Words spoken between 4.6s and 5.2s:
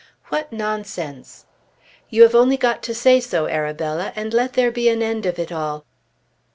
be an